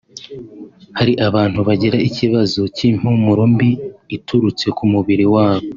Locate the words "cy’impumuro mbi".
2.75-3.71